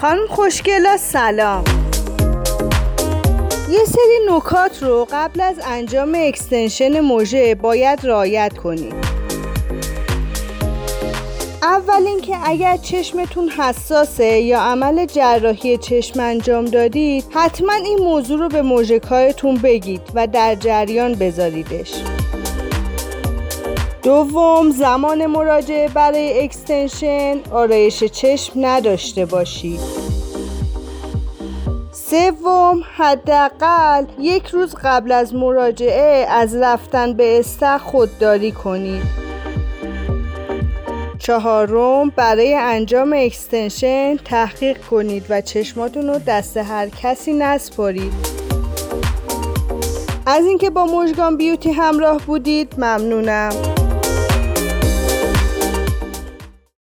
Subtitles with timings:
[0.00, 1.64] خانم خوشگلا سلام.
[3.70, 8.94] یه سری نکات رو قبل از انجام اکستنشن مژه باید رعایت کنید
[11.62, 18.48] اول اینکه اگر چشمتون حساسه یا عمل جراحی چشم انجام دادید حتما این موضوع رو
[18.48, 21.92] به مژه‌کارتون بگید و در جریان بذاریدش.
[24.02, 29.80] دوم زمان مراجعه برای اکستنشن آرایش چشم نداشته باشید
[31.92, 39.02] سوم حداقل یک روز قبل از مراجعه از رفتن به استخ خودداری کنید
[41.18, 48.12] چهارم برای انجام اکستنشن تحقیق کنید و چشماتون رو دست هر کسی نسپارید.
[50.26, 53.52] از اینکه با مژگان بیوتی همراه بودید ممنونم.